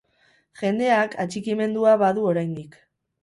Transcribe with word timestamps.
Jendeak 0.61 1.13
atxikimendua 1.25 1.93
badu 2.05 2.25
oraindik. 2.33 2.81